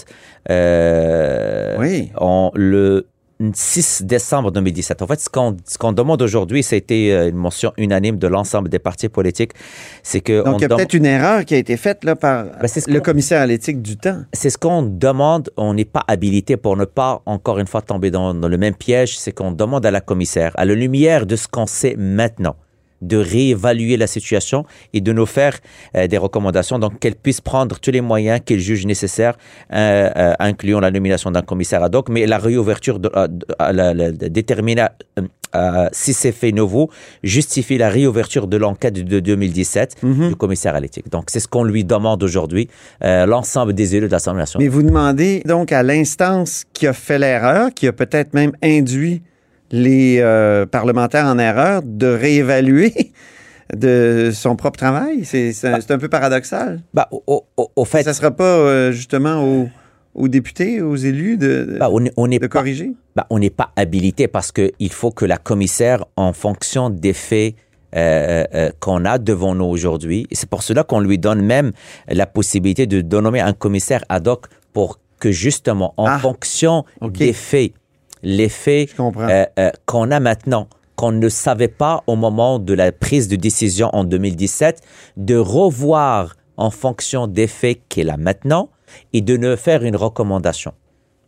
euh, 0.51 1.77
Oui. 1.79 2.11
en 2.17 2.51
le 2.55 3.07
6 3.53 4.03
décembre 4.05 4.51
2017. 4.51 5.03
En 5.03 5.07
fait, 5.07 5.21
ce 5.21 5.29
qu'on 5.29 5.57
ce 5.67 5.77
qu'on 5.77 5.93
demande 5.93 6.23
aujourd'hui, 6.23 6.63
c'était 6.63 7.11
euh, 7.11 7.29
une 7.29 7.37
mention 7.37 7.73
unanime 7.77 8.19
de 8.19 8.27
l'ensemble 8.27 8.69
des 8.69 8.79
partis 8.79 9.09
politiques, 9.09 9.53
c'est 10.03 10.21
que 10.21 10.43
Donc, 10.43 10.55
on 10.55 10.59
il 10.59 10.63
y 10.63 10.65
a 10.65 10.69
peut-être 10.69 10.95
une 10.95 11.07
erreur 11.07 11.45
qui 11.45 11.55
a 11.55 11.59
été 11.59 11.77
faite 11.77 12.05
là, 12.05 12.17
par 12.17 12.45
Ben, 12.45 12.67
ce 12.67 12.91
le 12.91 13.01
commissaire 13.01 13.43
à 13.43 13.47
l'éthique 13.47 13.83
du 13.83 13.97
temps. 13.97 14.23
c'est 14.33 14.51
ce 14.51 14.59
qu'on 14.59 14.83
demande. 14.83 15.51
On 15.57 15.75
n'est 15.75 15.85
pas 15.85 16.05
habilité 16.09 16.57
pour 16.57 16.77
ne 16.77 16.85
pas, 16.85 17.23
encore 17.27 17.59
une 17.59 17.67
fois, 17.67 17.83
tomber 17.83 18.11
dans, 18.11 18.33
dans 18.35 18.49
le 18.49 18.59
même 18.59 18.75
piège. 18.75 19.19
C'est 19.19 19.33
qu'on 19.33 19.53
demande 19.53 19.85
à 19.85 19.91
la 19.91 20.01
commissaire, 20.01 20.53
à 20.57 20.65
la 20.65 20.75
lumière 20.75 21.27
de 21.27 21.37
ce 21.37 21.47
qu'on 21.47 21.67
sait 21.67 21.95
maintenant, 21.99 22.57
de 23.03 23.17
réévaluer 23.17 23.97
la 23.97 24.07
situation 24.07 24.65
et 24.93 25.01
de 25.01 25.13
nous 25.13 25.27
faire 25.27 25.59
euh, 25.97 26.07
des 26.07 26.19
recommandations, 26.19 26.79
donc 26.79 26.99
qu'elle 26.99 27.15
puisse 27.15 27.41
prendre 27.41 27.79
tous 27.79 27.91
les 27.91 28.01
moyens 28.01 28.41
qu'elle 28.45 28.61
juge 28.61 28.87
nécessaires, 28.87 29.37
euh, 29.73 30.11
euh, 30.17 30.33
incluant 30.39 30.81
la 30.81 30.91
nomination 30.91 31.31
d'un 31.31 31.43
commissaire 31.43 31.83
ad 31.83 31.95
hoc, 31.95 32.09
mais 32.09 32.27
la 32.27 32.39
réouverture, 32.39 32.99
de, 32.99 33.11
si 35.93 36.13
c'est 36.13 36.33
fait 36.33 36.53
nouveau, 36.53 36.91
justifie 37.23 37.79
la 37.79 37.89
réouverture 37.89 38.47
de 38.47 38.57
l'enquête 38.57 38.95
de 38.95 39.21
2017 39.21 40.03
Mhm. 40.03 40.29
du 40.29 40.37
commissaire 40.37 40.75
à 40.75 40.81
l'éthique. 40.81 41.11
Donc, 41.11 41.25
c'est 41.29 41.41
ce 41.41 41.49
qu'on 41.49 41.65
lui 41.65 41.85
demande 41.85 42.23
aujourd'hui, 42.23 42.69
l'ensemble 43.01 43.73
des 43.73 43.97
élus 43.97 44.07
de 44.09 44.13
l'Assemblée 44.13 44.41
nationale. 44.41 44.67
Mais 44.67 44.69
vous 44.69 44.83
demandez 44.83 45.43
donc 45.47 45.73
à 45.73 45.83
l'instance 45.83 46.65
qui 46.73 46.87
a 46.87 46.93
fait 46.93 47.19
l'erreur, 47.19 47.71
qui 47.75 47.87
a 47.87 47.93
peut-être 47.93 48.35
même 48.35 48.53
induit 48.63 49.23
les 49.71 50.19
euh, 50.21 50.67
parlementaires 50.67 51.27
en 51.27 51.39
erreur, 51.39 51.83
de 51.85 52.07
réévaluer 52.07 52.93
de 53.77 54.31
son 54.33 54.57
propre 54.57 54.79
travail? 54.79 55.25
C'est 55.25 55.53
c'est 55.53 55.91
un, 55.91 55.99
peu 55.99 56.09
paradoxal. 56.09 56.83
Bah, 56.95 57.09
au, 57.11 57.23
au- 57.57 57.71
au- 57.77 57.85
fait, 57.85 58.03
Ça 58.03 58.11
ne 58.11 58.15
sera 58.15 58.31
pas 58.31 58.45
euh, 58.45 58.93
justement 58.93 59.43
aux, 59.43 59.69
aux 60.15 60.29
députés, 60.29 60.81
aux 60.83 60.97
élus 60.97 61.37
de, 61.37 61.77
bah, 61.79 61.89
on 61.93 62.05
on 62.17 62.27
n'est 62.29 62.39
de 62.39 62.47
pas, 62.47 62.59
corriger? 62.59 62.93
bah, 63.15 63.27
on 63.31 63.39
n'est 63.39 63.51
pas 63.51 63.71
habilité 63.77 64.29
parce 64.29 64.53
qu'il 64.53 64.93
faut 64.93 65.11
que 65.11 65.25
la 65.25 65.39
commissaire, 65.39 66.05
en 66.17 66.33
fonction 66.33 66.91
des 66.91 67.13
faits 67.13 67.55
euh, 67.95 68.45
euh, 68.55 68.71
qu'on 68.81 69.05
a 69.05 69.19
devant 69.19 69.55
nous 69.55 69.65
aujourd'hui, 69.65 70.27
c'est 70.33 70.49
pour 70.49 70.63
cela 70.63 70.83
qu'on 70.85 71.01
lui 71.01 71.19
donne 71.19 71.41
même 71.43 71.73
la 72.09 72.27
possibilité 72.27 72.87
de, 72.87 73.21
nommer 73.21 73.41
un 73.41 73.53
commissaire 73.53 74.05
ad 74.09 74.29
hoc 74.29 74.47
pour 74.73 74.99
que 75.19 75.31
justement, 75.31 75.95
en 75.97 76.05
Ah, 76.07 76.19
fonction 76.19 76.85
des 77.01 77.33
faits, 77.33 77.73
les 78.23 78.49
faits 78.49 78.91
Je 78.91 78.97
comprends. 78.97 79.29
euh, 79.29 79.45
euh, 79.59 79.71
qu'on 79.87 80.11
a 80.11 80.21
maintenant, 80.21 80.69
qu'on 80.97 81.13
ne 81.13 81.29
savait 81.29 81.69
pas 81.69 82.03
au 82.07 82.17
moment 82.17 82.59
de 82.59 82.73
la 82.75 82.93
prise 82.93 83.29
de 83.29 83.37
décision 83.37 83.91
en 83.93 84.05
2017, 84.05 84.81
de 85.17 85.37
revoir 85.37 86.35
en 86.57 86.71
fonction 86.71 87.27
des 87.27 87.47
faits 87.47 87.81
qu'elle 87.89 88.11
a 88.11 88.17
maintenant 88.17 88.71
et 89.13 89.21
de 89.21 89.37
ne 89.37 89.57
faire 89.57 89.83
une 89.85 89.97
recommandation. 89.97 90.73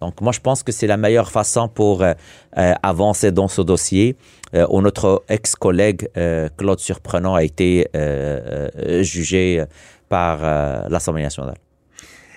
Donc 0.00 0.20
moi, 0.20 0.32
je 0.32 0.40
pense 0.40 0.62
que 0.62 0.70
c'est 0.73 0.87
la 0.87 0.96
meilleure 0.96 1.31
façon 1.31 1.69
pour 1.69 2.02
euh, 2.02 2.14
euh, 2.56 2.73
avancer 2.82 3.32
dans 3.32 3.49
ce 3.49 3.62
dossier. 3.62 4.17
Euh, 4.55 4.67
où 4.70 4.81
notre 4.81 5.25
ex-collègue 5.29 6.08
euh, 6.17 6.49
Claude 6.56 6.79
Surprenant 6.79 7.34
a 7.34 7.43
été 7.43 7.87
jugé 9.02 9.62
par 10.08 10.38
euh, 10.43 10.82
l'Assemblée 10.88 11.23
nationale. 11.23 11.56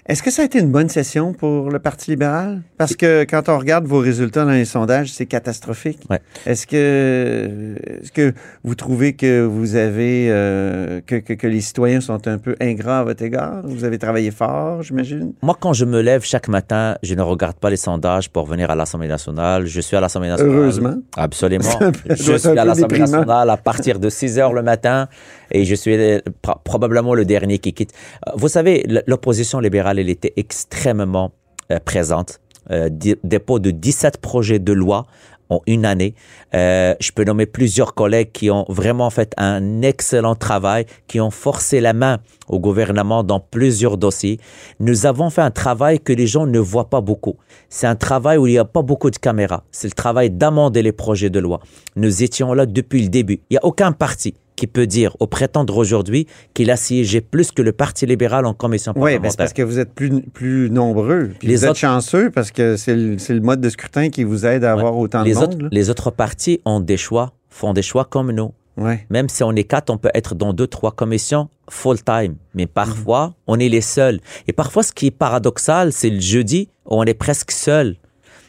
Est-ce 0.08 0.24
que 0.24 0.32
ça 0.32 0.42
a 0.42 0.46
été 0.46 0.60
une 0.60 0.72
bonne 0.72 0.90
session 0.90 1.32
pour 1.32 1.70
le 1.70 1.78
Parti 1.80 2.10
libéral? 2.12 2.62
Parce 2.78 2.96
que 2.96 3.24
quand 3.24 3.50
on 3.50 3.58
regarde 3.60 3.86
vos 3.86 4.00
résultats 4.00 4.46
dans 4.46 4.52
les 4.52 4.66
sondages, 4.66 5.12
c'est 5.14 5.28
catastrophique. 5.28 6.00
Ouais. 6.10 6.20
Est-ce 6.48 6.66
que, 6.66 7.76
est-ce 8.02 8.12
que 8.12 8.34
vous 8.64 8.74
trouvez 8.76 9.14
que 9.14 9.44
vous 9.46 9.76
avez, 9.76 10.28
euh, 10.30 11.02
que, 11.06 11.16
que- 11.18 11.34
que 11.34 11.48
les 11.48 11.62
citoyens 11.62 12.02
sont 12.02 12.28
un 12.28 12.40
peu 12.40 12.56
ingrats 12.60 13.00
à 13.00 13.04
votre 13.04 13.24
égard? 13.24 13.62
Vous 13.64 13.84
avez 13.84 14.00
travaillé 14.00 14.32
fort, 14.32 14.82
j'imagine? 14.82 15.34
Moi, 15.44 15.56
quand 15.60 15.74
je 15.74 15.86
me 15.86 16.02
lève 16.02 16.24
chaque 16.24 16.48
matin, 16.48 16.98
je 17.04 17.14
ne 17.14 17.22
regarde 17.22 17.58
pas 17.58 17.70
les 17.70 17.78
sondages 17.78 18.30
pour 18.30 18.48
venir 18.48 18.72
à 18.72 18.76
l'Assemblée 18.76 19.08
nationale. 19.08 19.68
Je 19.68 19.82
suis 19.82 19.96
à 19.96 20.02
l'Assemblée 20.02 20.30
nationale. 20.30 20.56
Heureusement. 20.56 20.96
Absolument. 21.16 21.80
Je 22.10 22.38
suis 22.38 22.50
à 22.50 22.66
l'Assemblée 22.66 23.00
nationale 23.00 23.50
à 23.50 23.58
partir 23.58 24.00
de 24.00 24.10
6 24.10 24.40
heures 24.40 24.54
le 24.54 24.64
matin 24.64 25.08
et 25.54 25.66
je 25.66 25.76
suis 25.76 25.94
euh, 25.96 26.20
pro- 26.42 26.56
probablement 26.64 27.14
le 27.14 27.26
dernier 27.26 27.60
qui 27.60 27.74
quitte. 27.74 27.92
Euh, 28.28 28.32
Vous 28.36 28.48
savez, 28.48 28.86
l'opposition 29.08 29.60
libérale, 29.60 29.91
elle 30.00 30.10
était 30.10 30.34
extrêmement 30.38 31.32
euh, 31.72 31.80
présente. 31.84 32.40
Euh, 32.70 32.90
dépôt 33.24 33.60
de 33.60 33.72
17 33.72 34.20
projets 34.20 34.60
de 34.60 34.72
loi 34.72 35.08
en 35.52 35.62
une 35.68 35.86
année. 35.86 36.16
Euh, 36.54 36.96
je 37.00 37.12
peux 37.12 37.24
nommer 37.24 37.46
plusieurs 37.46 37.94
collègues 37.94 38.32
qui 38.32 38.50
ont 38.50 38.66
vraiment 38.70 39.10
fait 39.10 39.34
un 39.38 39.82
excellent 39.82 40.36
travail, 40.36 40.86
qui 41.08 41.20
ont 41.20 41.32
forcé 41.32 41.82
la 41.82 41.94
main 41.94 42.20
au 42.48 42.60
gouvernement 42.60 43.24
dans 43.24 43.40
plusieurs 43.40 43.98
dossiers. 43.98 44.40
Nous 44.80 45.06
avons 45.06 45.30
fait 45.30 45.42
un 45.42 45.52
travail 45.52 46.00
que 46.00 46.14
les 46.14 46.28
gens 46.28 46.46
ne 46.46 46.60
voient 46.60 46.90
pas 46.90 47.02
beaucoup. 47.02 47.36
C'est 47.70 47.88
un 47.88 47.96
travail 47.96 48.38
où 48.38 48.48
il 48.48 48.52
n'y 48.52 48.58
a 48.58 48.66
pas 48.66 48.82
beaucoup 48.82 49.12
de 49.12 49.18
caméras. 49.18 49.64
C'est 49.72 49.88
le 49.88 49.94
travail 49.94 50.30
d'amender 50.30 50.82
les 50.82 50.94
projets 50.94 51.30
de 51.30 51.40
loi. 51.40 51.60
Nous 51.96 52.24
étions 52.24 52.54
là 52.54 52.66
depuis 52.66 53.02
le 53.02 53.10
début. 53.10 53.42
Il 53.50 53.54
n'y 53.54 53.58
a 53.58 53.66
aucun 53.66 53.92
parti 53.92 54.36
qui 54.62 54.68
peut 54.68 54.86
dire 54.86 55.18
ou 55.20 55.26
prétendre 55.26 55.76
aujourd'hui 55.76 56.28
qu'il 56.54 56.70
a 56.70 56.76
siégé 56.76 57.20
plus 57.20 57.52
que 57.52 57.64
le 57.64 57.72
Parti 57.72 58.06
libéral 58.06 58.46
en 58.46 58.54
commission 58.54 58.92
Oui, 58.96 59.02
parlementaire. 59.14 59.32
c'est 59.32 59.38
parce 59.38 59.54
que 59.54 59.64
vous 59.64 59.80
êtes 59.80 59.92
plus, 59.92 60.22
plus 60.22 60.70
nombreux. 60.70 61.32
Puis 61.40 61.48
Les 61.48 61.56
vous 61.56 61.64
êtes 61.66 61.72
autres- 61.72 61.80
chanceux 61.80 62.30
parce 62.30 62.52
que 62.52 62.78
c'est 62.78 62.94
le, 62.96 63.40
mode 63.42 63.60
de 63.60 63.70
scrutin 63.70 64.10
qui 64.10 64.24
vous 64.24 64.46
aide 64.46 64.64
à 64.64 64.74
avoir 64.74 64.96
autant 64.96 65.24
les 65.24 65.34
de 65.34 65.38
autres, 65.40 65.58
monde. 65.58 65.70
les 65.72 65.90
autres 65.90 66.12
partis 66.12 66.62
ont 66.66 66.80
des 66.80 66.96
choix, 66.98 67.34
font 67.50 67.74
des 67.74 67.82
choix 67.82 68.06
comme 68.06 68.32
nous. 68.32 68.52
Ouais. 68.78 69.08
Même 69.10 69.30
si 69.30 69.44
on 69.44 69.52
est 69.54 69.64
quatre, 69.64 69.90
on 69.90 69.98
peut 69.98 70.12
être 70.14 70.36
dans 70.36 70.54
deux, 70.54 70.68
trois 70.68 70.92
commissions 70.92 71.50
full-time. 71.68 72.36
Mais 72.54 72.68
parfois, 72.68 73.34
on 73.48 73.58
est 73.60 73.68
les 73.68 73.82
seuls. 73.82 74.20
Et 74.48 74.54
parfois, 74.54 74.84
ce 74.84 74.92
qui 74.92 75.08
est 75.08 75.12
paradoxal, 75.12 75.92
c'est 75.92 76.12
le 76.12 76.20
jeudi 76.20 76.70
où 76.86 76.98
on 77.02 77.04
est 77.04 77.16
presque 77.16 77.50
seul. 77.52 77.96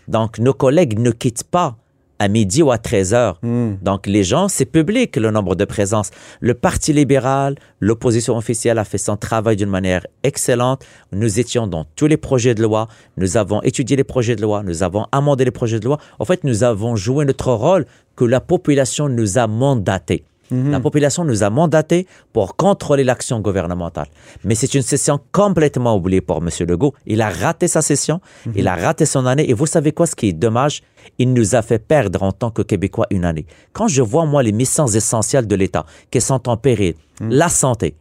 Donc, 0.09 0.38
nos 0.38 0.52
collègues 0.52 0.99
ne 0.99 1.11
quittent 1.11 1.45
pas 1.45 1.76
à 2.23 2.29
midi 2.29 2.62
ou 2.62 2.71
à 2.71 2.79
13 2.79 3.14
heures. 3.14 3.38
Hmm. 3.43 3.75
Donc, 3.83 4.07
les 4.07 4.23
gens, 4.23 4.47
c'est 4.49 4.64
public 4.64 5.17
le 5.17 5.33
nombre 5.33 5.57
de 5.57 5.64
présences. 5.64 6.11
Le 6.41 6.55
Parti 6.55 6.93
libéral, 6.93 7.57
l'opposition 7.81 8.37
officielle 8.37 8.79
a 8.79 8.85
fait 8.85 8.99
son 8.99 9.17
travail 9.17 9.57
d'une 9.57 9.69
manière 9.69 10.07
excellente. 10.23 10.85
Nous 11.11 11.41
étions 11.41 11.67
dans 11.67 11.85
tous 11.97 12.07
les 12.07 12.17
projets 12.17 12.55
de 12.55 12.62
loi. 12.62 12.87
Nous 13.17 13.37
avons 13.37 13.61
étudié 13.62 13.97
les 13.97 14.05
projets 14.05 14.37
de 14.37 14.43
loi. 14.43 14.62
Nous 14.62 14.85
avons 14.85 15.07
amendé 15.11 15.45
les 15.45 15.50
projets 15.50 15.81
de 15.81 15.85
loi. 15.85 15.99
En 16.21 16.25
fait, 16.25 16.45
nous 16.45 16.62
avons 16.62 16.95
joué 16.95 17.25
notre 17.25 17.52
rôle 17.52 17.87
que 18.14 18.25
la 18.25 18.41
population 18.41 19.09
nous 19.09 19.38
a 19.38 19.49
mandaté. 19.49 20.25
La 20.52 20.80
population 20.80 21.25
nous 21.25 21.42
a 21.42 21.50
mandaté 21.50 22.06
pour 22.32 22.56
contrôler 22.56 23.04
l'action 23.04 23.40
gouvernementale. 23.40 24.09
Mais 24.44 24.54
c'est 24.54 24.75
une 24.75 24.82
session 24.82 25.18
complètement 25.32 25.97
oubliée 25.97 26.21
pour 26.21 26.38
M. 26.38 26.50
Legault. 26.68 26.92
Il 27.06 27.23
a 27.23 27.30
raté 27.30 27.68
sa 27.68 27.80
session, 27.80 28.21
il 28.54 28.68
a 28.68 28.76
raté 28.76 29.06
son 29.06 29.25
année. 29.25 29.49
Et 29.49 29.54
vous 29.54 29.66
savez 29.66 29.92
quoi, 29.92 30.06
ce 30.06 30.14
qui 30.14 30.28
est 30.28 30.32
dommage? 30.35 30.82
Il 31.18 31.32
nous 31.32 31.54
a 31.54 31.62
fait 31.62 31.78
perdre 31.78 32.23
en 32.23 32.32
tant 32.32 32.50
que 32.50 32.61
Québécois 32.62 33.06
une 33.11 33.25
année. 33.25 33.47
Quand 33.73 33.88
je 33.88 34.02
vois, 34.02 34.26
moi, 34.26 34.42
les 34.42 34.52
missions 34.52 34.87
essentielles 34.87 35.47
de 35.47 35.56
l'État 35.56 35.87
qui 36.11 36.21
sont 36.21 36.49
en 36.49 36.56
péril, 36.56 36.94
la 37.21 37.49
santé, 37.49 37.97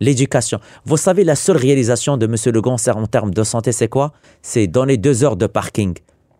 l'éducation. 0.00 0.60
Vous 0.84 0.96
savez, 0.96 1.24
la 1.24 1.34
seule 1.34 1.56
réalisation 1.56 2.16
de 2.16 2.26
M. 2.26 2.36
Legault 2.54 2.70
en 2.70 3.06
termes 3.06 3.34
de 3.34 3.42
santé, 3.42 3.72
c'est 3.72 3.88
quoi? 3.88 4.12
C'est 4.40 4.66
donner 4.68 4.96
deux 4.96 5.24
heures 5.24 5.36
de 5.36 5.46
parking. 5.46 5.94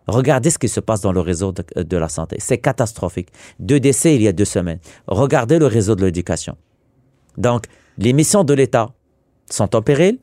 Regardez 0.09 0.51
ce 0.51 0.59
qui 0.59 0.69
se 0.69 0.81
passe 0.81 1.03
dans 1.03 1.13
le 1.13 1.21
réseau 1.21 1.53
de, 1.53 1.83
de 1.83 1.97
la 1.97 2.09
santé. 2.09 2.37
C'est 2.41 2.59
catastrophique. 2.59 3.29
Deux 3.61 3.79
décès 3.79 4.15
il 4.15 4.23
y 4.23 4.29
a 4.29 4.33
deux 4.33 4.47
semaines. 4.47 4.79
Regardez 5.07 5.59
le 5.59 5.67
réseau 5.67 5.95
de 5.95 6.05
l'éducation. 6.05 6.57
Donc, 7.37 7.67
les 7.99 8.13
missions 8.13 8.43
de 8.43 8.55
l'État 8.55 8.91
sont 9.51 9.77
en 9.77 9.83
péril. 9.83 10.19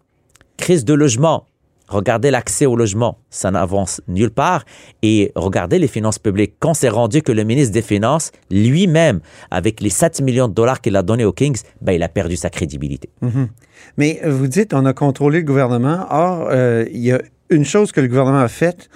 Crise 0.58 0.86
de 0.86 0.94
logement. 0.94 1.46
Regardez 1.88 2.32
l'accès 2.32 2.66
au 2.66 2.76
logement. 2.76 3.20
Ça 3.30 3.52
n'avance 3.52 4.02
nulle 4.08 4.32
part. 4.32 4.66
Et 5.04 5.32
regardez 5.36 5.78
les 5.78 5.88
finances 5.88 6.18
publiques. 6.18 6.56
Quand 6.60 6.74
c'est 6.74 6.90
rendu 6.90 7.22
que 7.22 7.32
le 7.32 7.44
ministre 7.44 7.74
des 7.74 7.82
Finances, 7.84 8.32
lui-même, 8.50 9.20
avec 9.52 9.82
les 9.82 9.90
7 9.90 10.22
millions 10.22 10.48
de 10.48 10.54
dollars 10.54 10.82
qu'il 10.82 10.96
a 10.96 11.04
donnés 11.04 11.26
aux 11.26 11.34
Kings, 11.34 11.62
ben, 11.82 11.92
il 11.94 12.02
a 12.02 12.10
perdu 12.10 12.38
sa 12.38 12.50
crédibilité. 12.50 13.10
Mhm. 13.22 13.50
Mais 13.98 14.20
euh, 14.24 14.32
vous 14.32 14.48
dites, 14.48 14.74
on 14.74 14.86
a 14.86 14.94
contrôlé 14.94 15.40
le 15.40 15.46
gouvernement. 15.46 16.08
Or, 16.10 16.48
euh, 16.50 16.86
il 16.92 17.02
y 17.02 17.12
a 17.12 17.22
une 17.50 17.66
chose 17.66 17.92
que 17.92 18.02
le 18.02 18.08
gouvernement 18.08 18.40
a 18.40 18.48
faite 18.48 18.90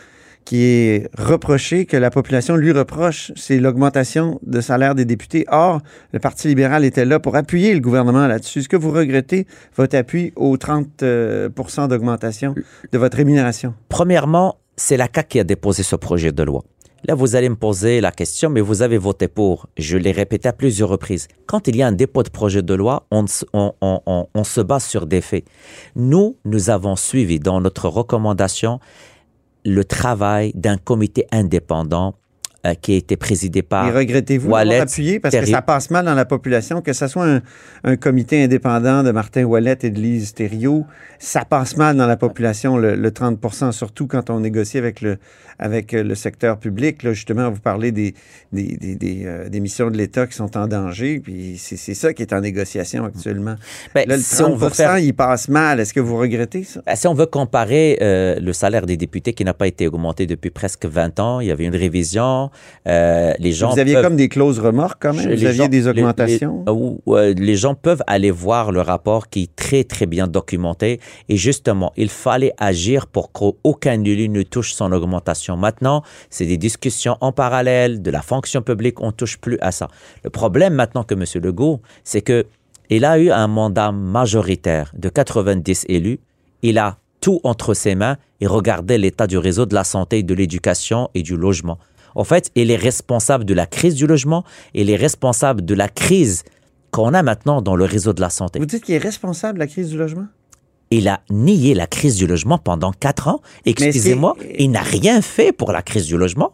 qui 0.49 0.63
est 0.63 1.07
reproché, 1.15 1.85
que 1.85 1.95
la 1.95 2.09
population 2.09 2.55
lui 2.55 2.71
reproche, 2.71 3.31
c'est 3.35 3.59
l'augmentation 3.59 4.39
de 4.41 4.61
salaire 4.61 4.95
des 4.95 5.05
députés. 5.05 5.45
Or, 5.51 5.79
le 6.11 6.17
Parti 6.17 6.47
libéral 6.47 6.83
était 6.85 7.05
là 7.05 7.19
pour 7.19 7.35
appuyer 7.35 7.71
le 7.75 7.79
gouvernement 7.79 8.25
là-dessus. 8.25 8.57
Est-ce 8.57 8.67
que 8.67 8.75
vous 8.75 8.89
regrettez 8.89 9.45
votre 9.77 9.95
appui 9.95 10.33
aux 10.35 10.57
30 10.57 11.03
euh, 11.03 11.49
d'augmentation 11.87 12.55
de 12.91 12.97
votre 12.97 13.17
rémunération? 13.17 13.75
Premièrement, 13.89 14.57
c'est 14.75 14.97
la 14.97 15.07
CAQ 15.13 15.27
qui 15.29 15.39
a 15.39 15.43
déposé 15.43 15.83
ce 15.83 15.95
projet 15.95 16.31
de 16.31 16.41
loi. 16.41 16.63
Là, 17.05 17.15
vous 17.15 17.35
allez 17.35 17.47
me 17.47 17.55
poser 17.55 18.01
la 18.01 18.11
question, 18.11 18.49
mais 18.49 18.59
vous 18.59 18.81
avez 18.81 18.97
voté 18.97 19.27
pour. 19.27 19.67
Je 19.77 19.97
l'ai 19.97 20.11
répété 20.11 20.49
à 20.49 20.53
plusieurs 20.53 20.89
reprises. 20.89 21.27
Quand 21.45 21.67
il 21.67 21.77
y 21.77 21.81
a 21.81 21.87
un 21.87 21.93
dépôt 21.93 22.23
de 22.23 22.29
projet 22.29 22.61
de 22.61 22.73
loi, 22.73 23.07
on, 23.11 23.25
se 23.27 24.61
base 24.61 24.83
sur 24.83 25.07
des 25.07 25.21
faits. 25.21 25.45
Nous, 25.95 26.37
nous 26.43 26.69
avons 26.69 26.95
suivi 26.95 27.39
dans 27.39 27.61
notre 27.61 27.87
recommandation 27.87 28.79
le 29.65 29.83
travail 29.83 30.51
d'un 30.55 30.77
comité 30.77 31.27
indépendant 31.31 32.15
euh, 32.65 32.73
qui 32.73 32.93
a 32.93 32.97
été 32.97 33.15
présidé 33.15 33.61
par. 33.61 33.87
Et 33.87 33.91
regrettez-vous 33.91 34.49
Wallet, 34.49 34.79
appuyer 34.81 35.19
parce 35.19 35.35
que 35.35 35.45
ça 35.45 35.61
passe 35.61 35.89
mal 35.91 36.05
dans 36.05 36.13
la 36.15 36.25
population, 36.25 36.81
que 36.81 36.93
ce 36.93 37.07
soit 37.07 37.25
un, 37.25 37.41
un 37.83 37.95
comité 37.95 38.43
indépendant 38.43 39.03
de 39.03 39.11
Martin 39.11 39.43
Wallet 39.43 39.77
et 39.83 39.89
de 39.89 39.99
Lise 39.99 40.33
Thériault, 40.33 40.85
ça 41.19 41.45
passe 41.45 41.77
mal 41.77 41.95
dans 41.97 42.07
la 42.07 42.17
population, 42.17 42.77
le, 42.77 42.95
le 42.95 43.11
30 43.11 43.71
surtout 43.71 44.07
quand 44.07 44.29
on 44.29 44.39
négocie 44.41 44.77
avec 44.77 45.01
le, 45.01 45.17
avec 45.57 45.93
euh, 45.93 46.03
le 46.03 46.15
secteur 46.15 46.57
public. 46.57 47.03
Là, 47.03 47.13
justement, 47.13 47.49
vous 47.49 47.59
parlez 47.59 47.91
des, 47.91 48.13
des, 48.51 48.77
des, 48.77 48.95
des, 48.95 49.21
euh, 49.25 49.49
des 49.49 49.59
missions 49.59 49.89
de 49.89 49.97
l'État 49.97 50.27
qui 50.27 50.33
sont 50.35 50.55
en 50.57 50.67
danger, 50.67 51.19
puis 51.19 51.55
c'est 51.57 51.93
ça 51.93 52.13
qui 52.13 52.21
est 52.21 52.33
en 52.33 52.41
négociation 52.41 53.05
actuellement. 53.05 53.55
Ben, 53.95 54.07
Là, 54.07 54.15
le 54.17 54.21
si 54.21 54.35
30 54.35 54.51
on 54.51 54.55
veut 54.55 54.69
faire- 54.69 54.97
il 54.99 55.13
passe 55.13 55.47
mal. 55.49 55.79
Est-ce 55.79 55.93
que 55.93 55.99
vous 55.99 56.17
regrettez 56.17 56.63
ça? 56.63 56.81
Ben, 56.85 56.95
Si 56.95 57.07
on 57.07 57.13
veut 57.13 57.25
comparer 57.25 57.97
euh, 58.01 58.39
le 58.39 58.53
salaire 58.53 58.85
des 58.85 58.97
députés 58.97 59.33
qui 59.33 59.43
n'a 59.45 59.53
pas 59.53 59.67
été 59.67 59.87
augmenté 59.87 60.25
depuis 60.27 60.49
presque 60.49 60.85
20 60.85 61.19
ans, 61.19 61.39
il 61.39 61.47
y 61.47 61.51
avait 61.51 61.65
une 61.65 61.75
révision. 61.75 62.48
Euh, 62.87 63.33
les 63.39 63.51
gens 63.51 63.71
Vous 63.71 63.79
aviez 63.79 63.93
peuvent- 63.95 64.03
comme 64.03 64.15
des 64.15 64.29
clauses 64.29 64.59
remorques 64.59 65.01
quand 65.01 65.13
même? 65.13 65.25
Vous 65.25 65.31
aviez 65.45 65.53
gens- 65.53 65.67
des 65.67 65.87
augmentations? 65.87 66.63
les- 66.65 66.71
où, 66.73 67.01
euh, 67.09 67.33
les 67.37 67.55
gens 67.55 67.75
peuvent 67.75 68.03
aller 68.07 68.31
voir 68.31 68.71
le 68.71 68.81
rapport 68.81 69.29
qui 69.29 69.43
est 69.43 69.55
très, 69.55 69.83
très 69.83 70.05
bien 70.05 70.27
documenté. 70.27 70.99
Et 71.29 71.37
justement, 71.37 71.91
il 71.97 72.09
fallait 72.09 72.53
agir 72.57 73.07
pour 73.07 73.31
qu'aucun 73.31 74.03
élu 74.03 74.29
ne 74.29 74.41
touche 74.43 74.73
son 74.73 74.91
augmentation. 74.91 75.57
Maintenant, 75.57 76.03
c'est 76.29 76.45
des 76.45 76.57
discussions 76.57 77.17
en 77.21 77.31
parallèle 77.31 78.01
de 78.01 78.11
la 78.11 78.21
fonction 78.21 78.61
publique. 78.61 79.01
On 79.01 79.07
ne 79.07 79.11
touche 79.11 79.37
plus 79.37 79.57
à 79.61 79.71
ça. 79.71 79.87
Le 80.23 80.29
problème 80.29 80.73
maintenant 80.73 81.03
que 81.03 81.13
M. 81.15 81.23
Legault, 81.43 81.81
c'est 82.03 82.21
que 82.21 82.45
il 82.89 83.05
a 83.05 83.19
eu 83.19 83.29
un 83.29 83.47
mandat 83.47 83.91
majoritaire 83.91 84.91
de 84.97 85.09
90 85.09 85.85
élus. 85.89 86.19
Il 86.63 86.77
a 86.77 86.97
tout 87.21 87.39
entre 87.43 87.73
ses 87.73 87.95
mains 87.95 88.17
et 88.41 88.47
regardez 88.47 88.97
l'état 88.97 89.27
du 89.27 89.37
réseau 89.37 89.65
de 89.65 89.75
la 89.75 89.83
santé, 89.83 90.23
de 90.23 90.33
l'éducation 90.33 91.09
et 91.13 91.21
du 91.21 91.35
logement. 91.35 91.77
En 92.15 92.23
fait, 92.23 92.51
il 92.55 92.71
est 92.71 92.75
responsable 92.75 93.45
de 93.45 93.53
la 93.53 93.65
crise 93.65 93.95
du 93.95 94.07
logement, 94.07 94.43
il 94.73 94.89
est 94.89 94.95
responsable 94.95 95.63
de 95.65 95.73
la 95.73 95.87
crise 95.89 96.43
qu'on 96.91 97.13
a 97.13 97.21
maintenant 97.23 97.61
dans 97.61 97.75
le 97.75 97.85
réseau 97.85 98.13
de 98.13 98.21
la 98.21 98.29
santé. 98.29 98.59
Vous 98.59 98.65
dites 98.65 98.83
qu'il 98.83 98.95
est 98.95 98.99
responsable 98.99 99.55
de 99.55 99.59
la 99.59 99.67
crise 99.67 99.89
du 99.89 99.97
logement? 99.97 100.25
Il 100.91 101.07
a 101.07 101.21
nié 101.29 101.75
la 101.75 101.85
crise 101.85 102.15
du 102.15 102.25
logement 102.25 102.57
pendant 102.57 102.91
quatre 102.91 103.27
ans. 103.27 103.41
Excusez-moi, 103.65 104.35
il 104.57 104.71
n'a 104.71 104.81
rien 104.81 105.21
fait 105.21 105.51
pour 105.51 105.71
la 105.71 105.83
crise 105.83 106.05
du 106.07 106.17
logement. 106.17 106.53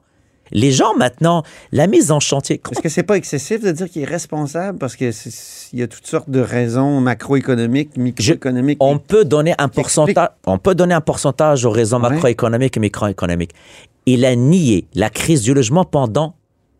Les 0.51 0.71
gens 0.71 0.93
maintenant, 0.95 1.41
la 1.71 1.87
mise 1.87 2.11
en 2.11 2.19
chantier. 2.19 2.61
Est-ce 2.71 2.81
que 2.81 2.89
c'est 2.89 3.01
pas 3.03 3.15
excessif 3.17 3.61
de 3.63 3.71
dire 3.71 3.89
qu'il 3.89 4.03
est 4.03 4.05
responsable? 4.05 4.77
Parce 4.77 4.95
que 4.95 5.11
c'est- 5.11 5.69
il 5.73 5.79
y 5.79 5.83
a 5.83 5.87
toutes 5.87 6.05
sortes 6.05 6.29
de 6.29 6.39
raisons 6.39 6.99
macroéconomiques, 7.01 7.97
microéconomiques. 7.97 8.77
On 8.79 8.99
peut 8.99 9.25
donner 9.25 9.55
un 9.57 9.69
pourcentage, 9.69 10.29
on 10.45 10.59
peut 10.59 10.75
donner 10.75 10.93
un 10.93 11.01
pourcentage 11.01 11.65
aux 11.65 11.71
raisons 11.71 11.99
Ouais. 12.03 12.09
macroéconomiques 12.09 12.77
et 12.77 12.79
microéconomiques. 12.79 13.51
Il 14.05 14.25
a 14.25 14.35
nié 14.35 14.85
la 14.93 15.09
crise 15.09 15.41
du 15.41 15.53
logement 15.53 15.83
pendant 15.83 16.35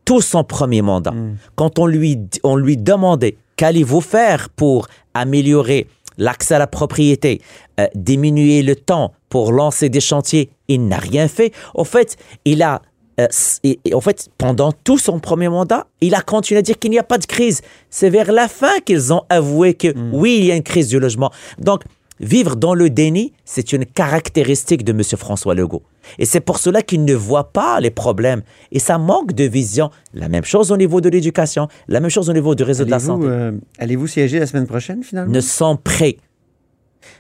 tout 0.05 0.21
son 0.21 0.43
premier 0.43 0.81
mandat. 0.81 1.11
Hmm. 1.11 1.37
Quand 1.55 1.79
on 1.79 1.87
lui, 1.87 2.19
on 2.43 2.55
lui 2.55 2.77
demandait 2.77 3.37
qu'allez-vous 3.55 4.01
faire 4.01 4.49
pour 4.49 4.87
améliorer 5.13 5.87
l'accès 6.17 6.55
à 6.55 6.59
la 6.59 6.67
propriété, 6.67 7.41
euh, 7.79 7.87
diminuer 7.95 8.61
le 8.61 8.75
temps 8.75 9.13
pour 9.29 9.51
lancer 9.51 9.89
des 9.89 9.99
chantiers, 9.99 10.49
il 10.67 10.87
n'a 10.87 10.97
rien 10.97 11.27
fait. 11.27 11.51
En 11.73 11.83
fait, 11.83 12.17
il 12.45 12.61
a 12.61 12.81
euh, 13.19 13.27
et- 13.63 13.79
et 13.85 13.93
en 13.93 14.01
fait, 14.01 14.27
pendant 14.37 14.73
tout 14.73 14.97
son 14.97 15.19
premier 15.21 15.47
mandat, 15.47 15.87
il 16.01 16.13
a 16.15 16.21
continué 16.21 16.59
à 16.59 16.61
dire 16.61 16.77
qu'il 16.77 16.91
n'y 16.91 16.99
a 16.99 17.03
pas 17.03 17.17
de 17.17 17.25
crise. 17.25 17.61
C'est 17.89 18.09
vers 18.09 18.31
la 18.33 18.49
fin 18.49 18.79
qu'ils 18.85 19.13
ont 19.13 19.23
avoué 19.29 19.73
que 19.73 19.87
oui, 20.11 20.35
il 20.39 20.45
y 20.47 20.51
a 20.51 20.55
une 20.57 20.63
crise 20.63 20.89
du 20.89 20.99
logement. 20.99 21.31
Donc, 21.57 21.83
vivre 22.19 22.55
dans 22.55 22.73
le 22.73 22.89
déni, 22.89 23.33
c'est 23.43 23.73
une 23.73 23.85
caractéristique 23.85 24.83
de 24.83 24.91
M. 24.91 25.01
François 25.17 25.55
Legault. 25.55 25.83
Et 26.19 26.25
c'est 26.25 26.39
pour 26.39 26.59
cela 26.59 26.81
qu'il 26.81 27.03
ne 27.03 27.13
voit 27.13 27.51
pas 27.51 27.79
les 27.79 27.89
problèmes. 27.89 28.41
Et 28.71 28.79
ça 28.79 28.97
manque 28.97 29.33
de 29.33 29.43
vision. 29.43 29.89
La 30.13 30.29
même 30.29 30.43
chose 30.45 30.71
au 30.71 30.77
niveau 30.77 31.01
de 31.01 31.09
l'éducation, 31.09 31.67
la 31.87 31.99
même 31.99 32.09
chose 32.11 32.29
au 32.29 32.33
niveau 32.33 32.55
du 32.55 32.63
réseau 32.63 32.85
de 32.85 32.91
la 32.91 32.99
santé. 32.99 33.25
euh, 33.27 33.51
allez-vous 33.79 34.07
siéger 34.07 34.39
la 34.39 34.47
semaine 34.47 34.67
prochaine, 34.67 35.03
finalement? 35.03 35.33
Ne 35.33 35.41
sont 35.41 35.77
prêts. 35.77 36.17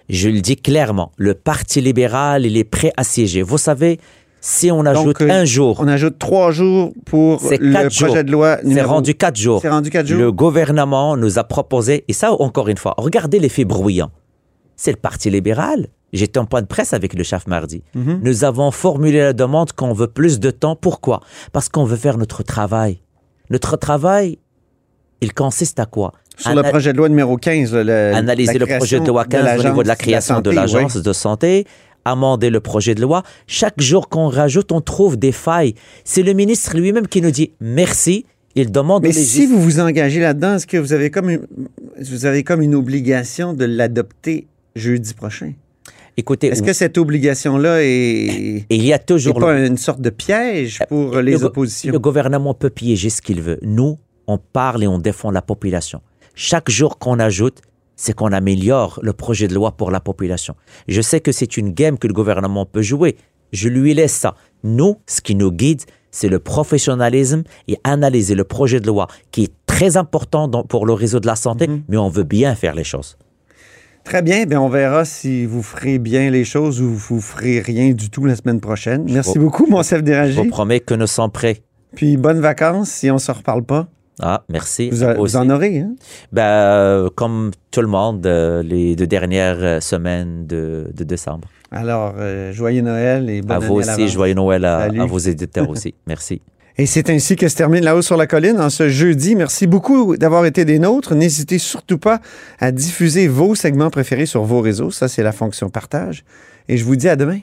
Je 0.09 0.29
le 0.29 0.41
dis 0.41 0.55
clairement, 0.55 1.11
le 1.17 1.33
Parti 1.33 1.81
libéral, 1.81 2.45
il 2.45 2.57
est 2.57 2.63
prêt 2.63 2.91
à 2.97 3.03
siéger. 3.03 3.41
Vous 3.41 3.57
savez, 3.57 3.99
si 4.39 4.71
on 4.71 4.85
ajoute 4.85 5.21
euh, 5.21 5.29
un 5.29 5.45
jour, 5.45 5.77
On 5.79 5.87
ajoute 5.87 6.17
trois 6.19 6.51
jours 6.51 6.93
pour 7.05 7.41
C'est 7.41 7.59
le 7.59 7.89
projet 7.89 8.23
de 8.23 8.31
loi 8.31 8.57
c'est 8.61 8.67
numéro... 8.67 8.89
rendu 8.89 9.15
quatre 9.15 9.35
jours. 9.35 9.61
C'est 9.61 9.69
rendu 9.69 9.89
quatre 9.89 10.07
jours? 10.07 10.19
Le 10.19 10.31
gouvernement 10.31 11.17
nous 11.17 11.39
a 11.39 11.43
proposé, 11.43 12.05
et 12.07 12.13
ça 12.13 12.31
encore 12.33 12.67
une 12.67 12.77
fois, 12.77 12.93
regardez 12.97 13.39
l'effet 13.39 13.65
bruyant. 13.65 14.11
C'est 14.75 14.91
le 14.91 14.97
Parti 14.97 15.29
libéral. 15.29 15.87
J'étais 16.13 16.39
en 16.39 16.45
point 16.45 16.61
de 16.61 16.67
presse 16.67 16.93
avec 16.93 17.13
le 17.13 17.23
chef 17.23 17.45
mardi. 17.47 17.83
Mhm. 17.93 18.19
Nous 18.23 18.43
avons 18.45 18.71
formulé 18.71 19.19
la 19.19 19.33
demande 19.33 19.73
qu'on 19.73 19.93
veut 19.93 20.07
plus 20.07 20.39
de 20.39 20.51
temps. 20.51 20.75
Pourquoi? 20.75 21.19
Parce 21.51 21.67
qu'on 21.69 21.83
veut 21.83 21.97
faire 21.97 22.17
notre 22.17 22.43
travail. 22.43 22.99
Notre 23.49 23.75
travail, 23.77 24.37
il 25.21 25.33
consiste 25.33 25.79
à 25.79 25.85
quoi? 25.85 26.13
Sur 26.37 26.53
le 26.55 26.63
projet 26.63 26.91
de 26.93 26.97
loi 26.97 27.09
numéro 27.09 27.37
15, 27.37 27.73
le- 27.73 28.13
analyser 28.13 28.57
le 28.57 28.65
projet 28.65 28.99
de 28.99 29.07
loi 29.07 29.25
15 29.25 29.59
au 29.59 29.63
niveau 29.69 29.83
de 29.83 29.87
la 29.87 29.95
création 29.95 30.41
de 30.41 30.51
l'agence 30.51 30.73
l'agence 30.73 30.97
de 30.97 31.13
santé, 31.13 31.65
amender 32.05 32.49
le 32.49 32.59
projet 32.59 32.93
de 32.95 33.01
loi. 33.01 33.23
Chaque 33.47 33.81
jour 33.81 34.09
qu'on 34.09 34.27
rajoute, 34.27 34.71
on 34.71 34.81
trouve 34.81 35.17
des 35.17 35.31
failles. 35.31 35.75
C'est 36.03 36.23
le 36.23 36.33
ministre 36.33 36.77
lui-même 36.77 37.07
qui 37.07 37.21
nous 37.21 37.31
dit 37.31 37.51
merci. 37.61 38.25
Il 38.55 38.71
demande 38.71 39.03
Mais 39.03 39.11
si 39.11 39.41
légis- 39.41 39.49
vous 39.49 39.61
vous 39.61 39.79
engagez 39.81 40.19
là-dedans, 40.21 40.55
est-ce 40.55 40.67
que 40.67 40.77
vous 40.77 40.93
avez 40.93 41.09
comme 41.09 41.29
une, 41.29 41.45
vous 42.01 42.25
avez 42.25 42.43
comme 42.43 42.61
une 42.61 42.75
obligation 42.75 43.53
de 43.53 43.65
l'adopter 43.65 44.47
jeudi 44.75 45.13
prochain? 45.13 45.53
Écoutez, 46.17 46.47
Est-ce 46.47 46.63
que 46.63 46.71
cette 46.73 46.97
obligation-là 46.97 47.83
est, 47.83 48.65
il 48.69 48.85
y 48.85 48.93
a 48.93 48.99
toujours 48.99 49.37
pas 49.37 49.65
une 49.65 49.75
sorte 49.77 49.99
de 49.99 50.09
piège 50.09 50.79
pour 50.87 51.17
les 51.19 51.33
le 51.33 51.43
oppositions? 51.43 51.91
Le 51.91 51.99
gouvernement 51.99 52.53
peut 52.53 52.69
piéger 52.69 53.09
ce 53.09 53.21
qu'il 53.21 53.41
veut. 53.41 53.59
Nous, 53.61 53.97
on 54.27 54.37
parle 54.37 54.83
et 54.83 54.87
on 54.87 54.97
défend 54.97 55.29
la 55.31 55.41
population. 55.41 56.01
Chaque 56.33 56.69
jour 56.69 56.99
qu'on 56.99 57.19
ajoute, 57.19 57.59
c'est 57.97 58.13
qu'on 58.13 58.31
améliore 58.31 58.99
le 59.03 59.11
projet 59.13 59.47
de 59.49 59.53
loi 59.53 59.71
pour 59.73 59.91
la 59.91 59.99
population. 59.99 60.55
Je 60.87 61.01
sais 61.01 61.19
que 61.19 61.31
c'est 61.33 61.57
une 61.57 61.71
game 61.71 61.97
que 61.97 62.07
le 62.07 62.13
gouvernement 62.13 62.65
peut 62.65 62.81
jouer. 62.81 63.17
Je 63.51 63.67
lui 63.69 63.93
laisse 63.93 64.13
ça. 64.13 64.35
Nous, 64.63 64.95
ce 65.07 65.19
qui 65.21 65.35
nous 65.35 65.51
guide, 65.51 65.81
c'est 66.11 66.29
le 66.29 66.39
professionnalisme 66.39 67.43
et 67.67 67.77
analyser 67.83 68.35
le 68.35 68.43
projet 68.45 68.79
de 68.79 68.87
loi 68.87 69.07
qui 69.31 69.43
est 69.43 69.53
très 69.65 69.97
important 69.97 70.47
dans- 70.47 70.63
pour 70.63 70.85
le 70.85 70.93
réseau 70.93 71.19
de 71.19 71.27
la 71.27 71.35
santé, 71.35 71.67
Mm-hmm. 71.67 71.81
mais 71.89 71.97
on 71.97 72.09
veut 72.09 72.23
bien 72.23 72.55
faire 72.55 72.73
les 72.73 72.83
choses. 72.85 73.17
Très 74.05 74.21
bien. 74.21 74.45
Bien, 74.45 74.61
on 74.61 74.69
verra 74.69 75.03
si 75.03 75.45
vous 75.45 75.61
ferez 75.63 75.97
bien 75.99 76.29
les 76.29 76.45
choses 76.45 76.79
ou 76.81 76.89
vous 76.93 77.19
ferez 77.19 77.59
rien 77.59 77.91
du 77.91 78.09
tout 78.09 78.25
la 78.25 78.35
semaine 78.35 78.61
prochaine. 78.61 79.05
Merci 79.09 79.37
beaucoup, 79.39 79.65
Monsef 79.65 79.99
Je 79.99 80.03
Déragi. 80.03 80.37
vous 80.37 80.45
promets 80.47 80.79
que 80.79 80.93
nous 80.93 81.07
sommes 81.07 81.31
prêts. 81.31 81.63
Puis 81.95 82.15
bonnes 82.17 82.39
vacances 82.39 82.89
si 82.89 83.09
on 83.11 83.15
ne 83.15 83.19
se 83.19 83.31
reparle 83.31 83.63
pas. 83.63 83.87
Ah, 84.21 84.43
merci. 84.47 84.89
Vous, 84.89 85.03
a- 85.03 85.15
vous 85.15 85.23
Aussi. 85.23 85.35
en 85.35 85.49
aurez, 85.49 85.79
hein? 85.79 85.93
Ben, 86.31 86.43
euh, 86.43 87.09
comme 87.13 87.51
tout 87.71 87.81
le 87.81 87.87
monde, 87.87 88.25
euh, 88.25 88.63
les 88.63 88.95
deux 88.95 89.07
dernières 89.07 89.57
euh, 89.61 89.79
semaines 89.81 90.47
de, 90.47 90.89
de 90.95 91.03
décembre. 91.03 91.49
Alors, 91.71 92.13
euh, 92.17 92.53
joyeux 92.53 92.81
Noël 92.81 93.29
et 93.29 93.41
bonne 93.41 93.51
à 93.51 93.55
année 93.57 93.67
vous 93.67 93.73
aussi, 93.75 94.07
joyeux 94.07 94.33
Noël 94.35 94.63
à 94.63 94.87
vos 94.87 95.17
éditeurs 95.17 95.69
aussi. 95.69 95.95
Merci. 96.07 96.41
Et 96.77 96.85
c'est 96.85 97.09
ainsi 97.09 97.37
que 97.37 97.47
se 97.47 97.55
termine 97.55 97.83
La 97.83 97.95
Haut 97.95 98.01
sur 98.01 98.17
la 98.17 98.27
Colline 98.27 98.59
en 98.59 98.69
ce 98.69 98.89
jeudi. 98.89 99.35
Merci 99.35 99.65
beaucoup 99.65 100.17
d'avoir 100.17 100.45
été 100.45 100.65
des 100.65 100.77
nôtres. 100.77 101.15
N'hésitez 101.15 101.57
surtout 101.57 101.97
pas 101.97 102.19
à 102.59 102.71
diffuser 102.71 103.27
vos 103.29 103.55
segments 103.55 103.89
préférés 103.89 104.25
sur 104.25 104.43
vos 104.43 104.59
réseaux. 104.59 104.91
Ça, 104.91 105.07
c'est 105.07 105.23
la 105.23 105.31
fonction 105.31 105.69
partage. 105.69 106.25
Et 106.67 106.77
je 106.77 106.83
vous 106.83 106.97
dis 106.97 107.07
à 107.07 107.15
demain. 107.15 107.39